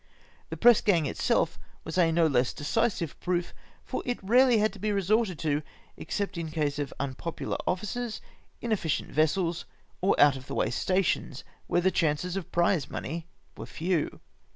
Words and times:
The 0.49 0.57
press 0.57 0.81
gang 0.81 1.05
itself 1.05 1.59
was 1.83 1.95
a 1.95 2.11
no 2.11 2.25
less 2.25 2.53
decisive 2.53 3.19
proof, 3.19 3.53
for 3.85 4.01
it 4.03 4.17
rarely 4.23 4.57
had 4.57 4.73
to 4.73 4.79
be 4.79 4.91
resorted 4.91 5.37
to, 5.45 5.61
except 5.95 6.39
in 6.39 6.49
case 6.49 6.79
of 6.79 6.91
unpopular 6.99 7.57
officers, 7.67 8.19
inefficient 8.61 9.11
vessels, 9.11 9.65
or 10.01 10.19
out 10.19 10.35
of 10.35 10.47
the 10.47 10.55
way 10.55 10.71
stations, 10.71 11.43
where 11.67 11.81
the 11.81 11.91
chances 11.91 12.35
of 12.35 12.51
prize 12.51 12.89
money 12.89 13.27
were 13.55 13.67
few. 13.67 14.21